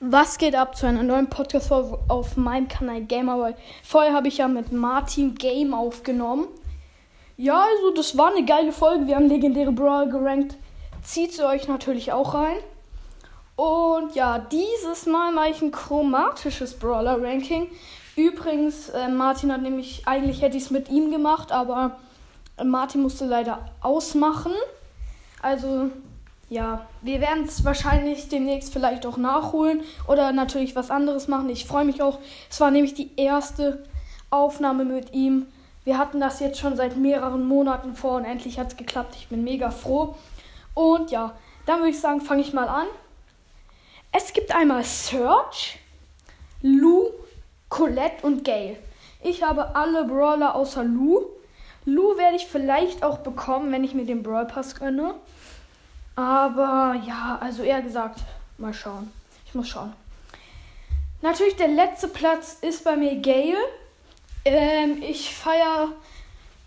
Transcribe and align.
Was 0.00 0.36
geht 0.36 0.54
ab 0.54 0.76
zu 0.76 0.86
einer 0.86 1.02
neuen 1.02 1.30
Podcast-Folge 1.30 1.98
auf 2.08 2.36
meinem 2.36 2.68
Kanal 2.68 3.00
Gamerboy? 3.04 3.54
Vorher 3.82 4.12
habe 4.12 4.28
ich 4.28 4.36
ja 4.36 4.46
mit 4.46 4.70
Martin 4.70 5.34
Game 5.34 5.72
aufgenommen. 5.72 6.48
Ja, 7.38 7.64
also 7.64 7.94
das 7.94 8.14
war 8.18 8.30
eine 8.30 8.44
geile 8.44 8.72
Folge. 8.72 9.06
Wir 9.06 9.16
haben 9.16 9.28
legendäre 9.28 9.72
Brawl 9.72 10.10
gerankt. 10.10 10.56
Zieht 11.02 11.32
sie 11.32 11.46
euch 11.46 11.66
natürlich 11.66 12.12
auch 12.12 12.34
rein. 12.34 12.58
Und 13.56 14.14
ja, 14.14 14.38
dieses 14.38 15.06
Mal 15.06 15.32
mache 15.32 15.48
ich 15.48 15.62
ein 15.62 15.70
chromatisches 15.70 16.74
Brawler-Ranking. 16.74 17.68
Übrigens, 18.16 18.90
äh, 18.90 19.08
Martin 19.08 19.50
hat 19.50 19.62
nämlich, 19.62 20.02
eigentlich 20.04 20.42
hätte 20.42 20.58
ich 20.58 20.64
es 20.64 20.70
mit 20.70 20.90
ihm 20.90 21.10
gemacht, 21.10 21.52
aber 21.52 21.96
Martin 22.62 23.00
musste 23.00 23.24
leider 23.24 23.64
ausmachen. 23.80 24.52
Also 25.40 25.90
ja, 26.48 26.86
wir 27.02 27.20
werden 27.20 27.44
es 27.44 27.64
wahrscheinlich 27.64 28.28
demnächst 28.28 28.72
vielleicht 28.72 29.04
auch 29.04 29.16
nachholen 29.16 29.82
oder 30.06 30.32
natürlich 30.32 30.76
was 30.76 30.90
anderes 30.90 31.26
machen. 31.26 31.48
Ich 31.48 31.66
freue 31.66 31.84
mich 31.84 32.02
auch. 32.02 32.20
Es 32.48 32.60
war 32.60 32.70
nämlich 32.70 32.94
die 32.94 33.10
erste 33.16 33.84
Aufnahme 34.30 34.84
mit 34.84 35.12
ihm. 35.12 35.46
Wir 35.84 35.98
hatten 35.98 36.20
das 36.20 36.40
jetzt 36.40 36.58
schon 36.58 36.76
seit 36.76 36.96
mehreren 36.96 37.46
Monaten 37.46 37.94
vor 37.94 38.16
und 38.16 38.24
endlich 38.24 38.58
hat 38.58 38.68
es 38.68 38.76
geklappt. 38.76 39.16
Ich 39.16 39.28
bin 39.28 39.44
mega 39.44 39.70
froh. 39.70 40.16
Und 40.74 41.10
ja, 41.10 41.32
dann 41.64 41.78
würde 41.78 41.90
ich 41.90 42.00
sagen, 42.00 42.20
fange 42.20 42.42
ich 42.42 42.52
mal 42.52 42.68
an. 42.68 42.86
Es 44.12 44.32
gibt 44.32 44.54
einmal 44.54 44.84
Search, 44.84 45.78
Lou, 46.62 47.10
Colette 47.68 48.24
und 48.24 48.44
Gale. 48.44 48.76
Ich 49.22 49.42
habe 49.42 49.74
alle 49.74 50.04
Brawler 50.04 50.54
außer 50.54 50.84
Lou. 50.84 51.22
Lou 51.84 52.16
werde 52.16 52.36
ich 52.36 52.46
vielleicht 52.46 53.02
auch 53.02 53.18
bekommen, 53.18 53.72
wenn 53.72 53.84
ich 53.84 53.94
mir 53.94 54.04
den 54.04 54.22
Brawl 54.22 54.46
Pass 54.46 54.76
gönne. 54.76 55.14
Aber 56.16 56.98
ja, 57.06 57.38
also 57.40 57.62
eher 57.62 57.82
gesagt, 57.82 58.20
mal 58.56 58.72
schauen. 58.72 59.12
Ich 59.46 59.54
muss 59.54 59.68
schauen. 59.68 59.92
Natürlich 61.20 61.56
der 61.56 61.68
letzte 61.68 62.08
Platz 62.08 62.56
ist 62.62 62.84
bei 62.84 62.96
mir 62.96 63.16
Gale. 63.16 63.58
Ähm, 64.44 65.02
ich 65.02 65.34
feiere. 65.34 65.88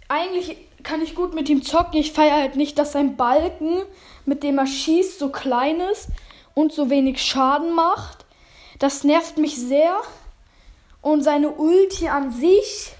Eigentlich 0.08 0.58
kann 0.84 1.02
ich 1.02 1.16
gut 1.16 1.34
mit 1.34 1.50
ihm 1.50 1.64
zocken. 1.64 2.00
Ich 2.00 2.12
feiere 2.12 2.38
halt 2.38 2.56
nicht, 2.56 2.78
dass 2.78 2.92
sein 2.92 3.16
Balken, 3.16 3.82
mit 4.26 4.44
dem 4.44 4.60
er 4.60 4.68
schießt, 4.68 5.18
so 5.18 5.30
klein 5.30 5.80
ist 5.80 6.10
und 6.54 6.72
so 6.72 6.90
wenig 6.90 7.22
Schaden 7.22 7.74
macht. 7.74 8.26
Das 8.78 9.04
nervt 9.04 9.38
mich 9.38 9.58
sehr. 9.58 9.98
Und 11.02 11.24
seine 11.24 11.52
Ulti 11.52 12.10
an 12.10 12.32
sich 12.32 12.94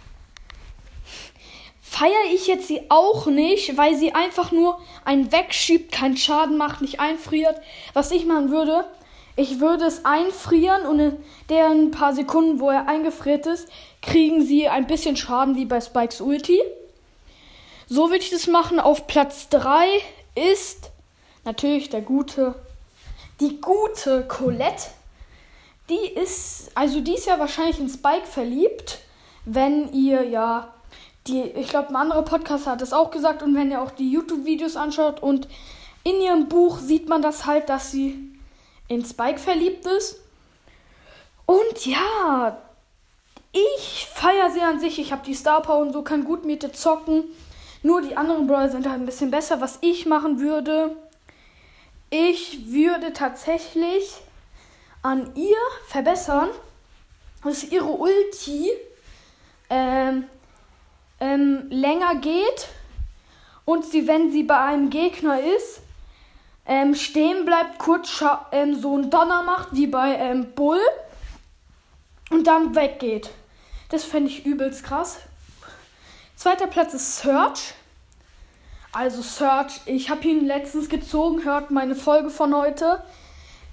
feiere 2.00 2.34
ich 2.34 2.48
jetzt 2.48 2.70
sie 2.70 2.84
auch 2.88 3.26
nicht, 3.26 3.76
weil 3.76 3.94
sie 3.94 4.14
einfach 4.14 4.54
nur 4.54 4.80
einen 5.04 5.34
wegschiebt, 5.34 5.92
keinen 5.92 6.16
Schaden 6.16 6.56
macht, 6.56 6.80
nicht 6.80 7.02
einfriert. 7.02 7.60
Was 7.92 8.12
ich 8.12 8.26
machen 8.26 8.52
würde, 8.52 8.86
ich 9.36 9.60
würde 9.60 9.84
es 9.84 10.06
einfrieren 10.06 10.86
und 10.86 11.00
in 11.00 11.18
den 11.50 11.92
paar 11.92 12.14
Sekunden, 12.14 12.62
wo 12.62 12.70
er 12.70 12.88
eingefriert 12.88 13.46
ist, 13.48 13.68
kriegen 14.02 14.46
sie 14.46 14.70
ein 14.70 14.88
bisschen 14.88 15.18
Schaden 15.18 15.58
wie 15.58 15.66
bei 15.66 15.82
Spikes 15.82 16.22
Ulti. 16.22 16.62
So 17.90 18.10
würde 18.10 18.24
ich 18.24 18.30
das 18.30 18.48
machen. 18.48 18.80
Auf 18.80 19.06
Platz 19.06 19.50
3 19.50 19.86
ist 20.54 20.92
natürlich 21.44 21.90
der 21.90 22.02
gute, 22.02 22.56
die 23.42 23.60
gute 23.60 24.26
Colette. 24.26 24.86
Die 25.90 26.08
ist, 26.16 26.72
also 26.76 27.02
die 27.02 27.16
ist 27.16 27.26
ja 27.26 27.40
wahrscheinlich 27.40 27.80
in 27.80 27.90
Spike 27.90 28.26
verliebt, 28.26 29.00
wenn 29.44 29.92
ihr 29.92 30.24
ja 30.24 30.74
die, 31.30 31.42
ich 31.42 31.70
glaube, 31.70 31.90
ein 31.90 31.96
anderer 31.96 32.24
Podcast 32.24 32.68
hat 32.68 32.82
es 32.82 32.94
auch 32.94 33.12
gesagt. 33.12 33.44
Und 33.44 33.56
wenn 33.56 33.72
ihr 33.72 33.82
auch 33.82 33.92
die 33.92 34.12
YouTube-Videos 34.12 34.76
anschaut 34.76 35.22
und 35.22 35.48
in 36.04 36.22
ihrem 36.22 36.48
Buch 36.48 36.80
sieht 36.80 37.08
man 37.08 37.22
das 37.22 37.46
halt, 37.46 37.70
dass 37.70 37.92
sie 37.92 38.18
in 38.88 39.06
Spike 39.06 39.40
verliebt 39.40 39.86
ist. 39.86 40.20
Und 41.46 41.86
ja, 41.86 42.58
ich 43.52 44.08
feiere 44.14 44.52
sie 44.52 44.62
an 44.62 44.80
sich. 44.80 45.00
Ich 45.00 45.12
habe 45.12 45.26
die 45.26 45.34
Star 45.34 45.62
Power 45.62 45.82
und 45.82 45.94
so, 45.94 46.02
kann 46.02 46.26
gut 46.26 46.46
mit 46.46 46.64
ihr 46.64 46.74
zocken. 46.74 47.24
Nur 47.82 48.02
die 48.02 48.18
anderen 48.18 48.48
Brawler 48.48 48.70
sind 48.70 48.88
halt 48.88 49.00
ein 49.00 49.06
bisschen 49.06 49.32
besser. 49.32 49.62
Was 49.62 49.80
ich 49.82 50.06
machen 50.06 50.40
würde, 50.40 50.96
ich 52.10 52.72
würde 52.72 53.14
tatsächlich 53.14 54.16
an 55.02 55.32
ihr 55.36 55.58
verbessern, 55.88 56.50
dass 57.44 57.64
ihre 57.64 57.86
Ulti 57.86 58.72
ähm, 59.70 60.26
ähm, 61.20 61.68
länger 61.70 62.16
geht 62.16 62.70
und 63.66 63.86
sie, 63.86 64.08
wenn 64.08 64.32
sie 64.32 64.44
bei 64.44 64.60
einem 64.60 64.90
Gegner 64.90 65.40
ist, 65.42 65.82
ähm, 66.66 66.96
stehen 66.96 67.46
bleibt, 67.46 67.80
kurz 67.80 68.24
ähm, 68.52 68.80
so 68.80 68.98
ein 68.98 69.10
Donner 69.10 69.44
macht 69.44 69.70
wie 69.72 69.88
bei 69.88 70.16
ähm, 70.16 70.54
Bull 70.54 70.80
und 72.30 72.46
dann 72.48 72.76
weggeht. 72.76 73.30
Das 73.90 74.04
fände 74.04 74.30
ich 74.30 74.46
übelst 74.46 74.84
krass. 74.84 75.18
Zweiter 76.36 76.68
Platz 76.68 76.94
ist 76.94 77.18
Search. 77.18 77.74
Also 78.92 79.22
Search, 79.22 79.82
ich 79.86 80.10
habe 80.10 80.28
ihn 80.28 80.46
letztens 80.46 80.90
gezogen, 80.90 81.44
hört 81.44 81.70
meine 81.70 81.96
Folge 81.96 82.30
von 82.30 82.56
heute. 82.56 83.04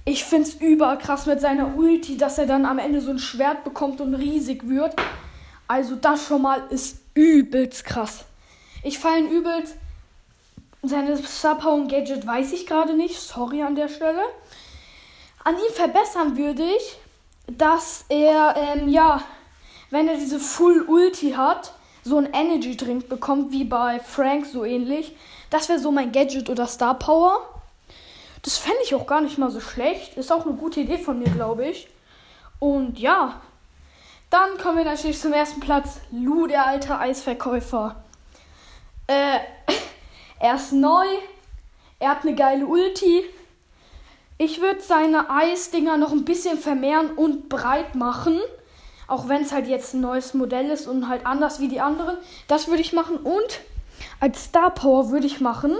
Ich 0.05 0.25
finde 0.25 0.49
es 0.49 0.55
überkrass 0.55 1.27
mit 1.27 1.41
seiner 1.41 1.77
Ulti, 1.77 2.17
dass 2.17 2.39
er 2.39 2.47
dann 2.47 2.65
am 2.65 2.79
Ende 2.79 3.01
so 3.01 3.11
ein 3.11 3.19
Schwert 3.19 3.65
bekommt 3.65 4.01
und 4.01 4.15
riesig 4.15 4.69
wird. 4.69 4.95
Also 5.69 5.97
das 5.97 6.27
schon 6.27 6.43
mal 6.43 6.63
ist 6.71 6.99
übelst 7.17 7.85
krass. 7.85 8.25
Ich 8.85 9.01
fallen 9.01 9.29
übelst. 9.29 9.75
Seine 10.83 11.17
Subpower 11.17 11.89
Gadget 11.89 12.25
weiß 12.25 12.53
ich 12.53 12.67
gerade 12.67 12.95
nicht. 12.95 13.19
Sorry 13.19 13.63
an 13.63 13.75
der 13.75 13.89
Stelle. 13.89 14.23
An 15.43 15.57
ihm 15.57 15.75
verbessern 15.75 16.37
würde 16.37 16.63
ich, 16.63 16.99
dass 17.49 18.05
er, 18.09 18.55
ähm, 18.57 18.89
ja, 18.89 19.23
wenn 19.91 20.07
er 20.07 20.17
diese 20.17 20.39
Full 20.39 20.83
Ulti 20.83 21.33
hat, 21.33 21.73
so 22.05 22.19
ein 22.19 22.33
Energy 22.33 22.77
Drink 22.77 23.09
bekommt, 23.09 23.51
wie 23.51 23.65
bei 23.65 23.99
Frank 23.99 24.47
so 24.47 24.65
ähnlich. 24.65 25.17
Das 25.51 25.69
wäre 25.69 25.81
so 25.81 25.91
mein 25.91 26.13
Gadget 26.13 26.51
oder 26.51 26.67
Star 26.69 26.99
Power. 26.99 27.41
Das 28.43 28.59
fände 28.59 28.79
ich 28.85 28.95
auch 28.95 29.07
gar 29.07 29.21
nicht 29.21 29.39
mal 29.39 29.51
so 29.51 29.61
schlecht. 29.61 30.17
Ist 30.17 30.31
auch 30.31 30.47
eine 30.47 30.55
gute 30.55 30.81
Idee 30.81 30.99
von 30.99 31.19
mir, 31.19 31.31
glaube 31.31 31.67
ich. 31.67 31.89
Und 32.61 32.99
ja, 32.99 33.41
dann 34.31 34.59
kommen 34.59 34.79
wir 34.79 34.85
natürlich 34.85 35.21
zum 35.21 35.33
ersten 35.33 35.61
Platz. 35.61 36.01
Lou, 36.11 36.47
der 36.47 36.67
alte 36.67 36.99
Eisverkäufer. 36.99 37.97
Äh, 39.07 39.39
er 40.41 40.55
ist 40.57 40.73
neu. 40.73 41.07
Er 41.99 42.11
hat 42.11 42.23
eine 42.23 42.35
geile 42.35 42.67
Ulti. 42.67 43.25
Ich 44.39 44.61
würde 44.61 44.81
seine 44.81 45.31
Eisdinger 45.31 45.97
noch 45.97 46.13
ein 46.13 46.25
bisschen 46.25 46.59
vermehren 46.59 47.13
und 47.13 47.49
breit 47.49 47.95
machen. 47.95 48.39
Auch 49.09 49.29
wenn 49.29 49.43
es 49.43 49.53
halt 49.53 49.69
jetzt 49.69 49.95
ein 49.95 50.01
neues 50.01 50.35
Modell 50.35 50.69
ist 50.71 50.87
und 50.87 51.09
halt 51.09 51.25
anders 51.25 51.61
wie 51.61 51.69
die 51.69 51.81
anderen. 51.81 52.19
Das 52.49 52.69
würde 52.69 52.83
ich 52.83 52.93
machen. 52.93 53.17
Und 53.17 53.61
als 54.21 54.45
Star 54.45 54.71
Power 54.71 55.11
würde 55.11 55.27
ich 55.27 55.41
machen, 55.41 55.75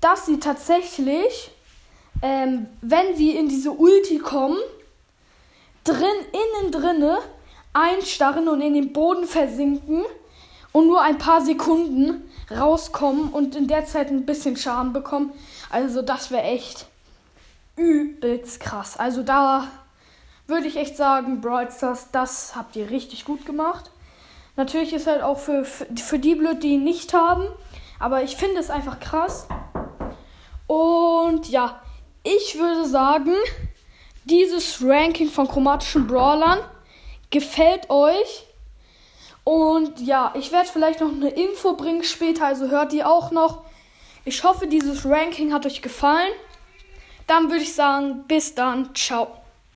dass 0.00 0.26
sie 0.26 0.38
tatsächlich, 0.38 1.50
ähm, 2.22 2.66
wenn 2.80 3.16
sie 3.16 3.36
in 3.36 3.48
diese 3.48 3.72
Ulti 3.72 4.18
kommen, 4.18 4.58
drin, 5.84 6.02
innen 6.32 6.72
drinne 6.72 7.18
einstarren 7.72 8.48
und 8.48 8.60
in 8.60 8.74
den 8.74 8.92
Boden 8.92 9.26
versinken 9.26 10.04
und 10.72 10.86
nur 10.86 11.02
ein 11.02 11.18
paar 11.18 11.40
Sekunden 11.40 12.28
rauskommen 12.50 13.30
und 13.30 13.54
in 13.56 13.68
der 13.68 13.84
Zeit 13.84 14.10
ein 14.10 14.26
bisschen 14.26 14.56
Schaden 14.56 14.92
bekommen. 14.92 15.32
Also 15.70 16.02
das 16.02 16.30
wäre 16.30 16.42
echt 16.42 16.86
übelst 17.76 18.60
krass. 18.60 18.96
Also 18.96 19.22
da 19.22 19.68
würde 20.46 20.66
ich 20.66 20.76
echt 20.76 20.96
sagen, 20.96 21.40
Brawl 21.40 21.68
das 22.12 22.56
habt 22.56 22.76
ihr 22.76 22.90
richtig 22.90 23.24
gut 23.24 23.46
gemacht. 23.46 23.90
Natürlich 24.56 24.92
ist 24.92 25.06
halt 25.06 25.22
auch 25.22 25.38
für, 25.38 25.64
für 25.64 26.18
die 26.18 26.34
blöd, 26.34 26.62
die 26.62 26.74
ihn 26.74 26.84
nicht 26.84 27.12
haben. 27.12 27.44
Aber 27.98 28.22
ich 28.22 28.36
finde 28.36 28.60
es 28.60 28.70
einfach 28.70 29.00
krass. 29.00 29.48
Und 30.66 31.48
ja, 31.48 31.80
ich 32.22 32.58
würde 32.58 32.86
sagen, 32.86 33.34
dieses 34.24 34.82
Ranking 34.82 35.28
von 35.28 35.48
chromatischen 35.48 36.06
Brawlern 36.06 36.58
gefällt 37.30 37.90
euch. 37.90 38.46
Und 39.44 40.00
ja, 40.00 40.32
ich 40.38 40.52
werde 40.52 40.68
vielleicht 40.68 41.00
noch 41.00 41.12
eine 41.12 41.28
Info 41.28 41.74
bringen 41.74 42.04
später, 42.04 42.46
also 42.46 42.68
hört 42.68 42.92
die 42.92 43.04
auch 43.04 43.30
noch. 43.30 43.62
Ich 44.24 44.42
hoffe, 44.42 44.66
dieses 44.66 45.04
Ranking 45.04 45.52
hat 45.52 45.66
euch 45.66 45.82
gefallen. 45.82 46.32
Dann 47.26 47.50
würde 47.50 47.62
ich 47.62 47.74
sagen, 47.74 48.24
bis 48.26 48.54
dann, 48.54 48.94
ciao. 48.94 49.43